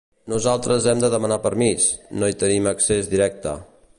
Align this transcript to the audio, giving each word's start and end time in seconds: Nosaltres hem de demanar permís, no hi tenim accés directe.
Nosaltres 0.31 0.87
hem 0.93 1.03
de 1.03 1.11
demanar 1.15 1.37
permís, 1.43 1.85
no 2.23 2.31
hi 2.31 2.39
tenim 2.45 2.73
accés 2.75 3.13
directe. 3.15 3.57